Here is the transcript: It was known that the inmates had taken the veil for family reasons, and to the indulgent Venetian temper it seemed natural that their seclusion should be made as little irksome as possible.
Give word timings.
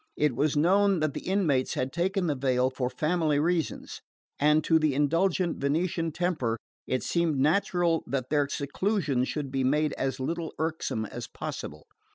It 0.17 0.35
was 0.35 0.57
known 0.57 0.99
that 1.01 1.13
the 1.13 1.21
inmates 1.27 1.75
had 1.75 1.93
taken 1.93 2.25
the 2.25 2.33
veil 2.33 2.71
for 2.71 2.89
family 2.89 3.37
reasons, 3.37 4.01
and 4.39 4.63
to 4.63 4.79
the 4.79 4.95
indulgent 4.95 5.59
Venetian 5.59 6.11
temper 6.11 6.57
it 6.87 7.03
seemed 7.03 7.39
natural 7.39 8.03
that 8.07 8.31
their 8.31 8.49
seclusion 8.49 9.25
should 9.25 9.51
be 9.51 9.63
made 9.63 9.93
as 9.99 10.19
little 10.19 10.55
irksome 10.57 11.05
as 11.05 11.27
possible. 11.27 11.85